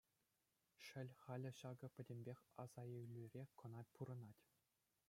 Шел, 0.85 1.09
халӗ 1.25 1.51
ҫакӑ 1.59 1.87
пӗтӗмпех 1.99 2.39
асаилӳре 2.65 3.43
кӑна 3.63 3.81
пурӑнать. 3.99 4.43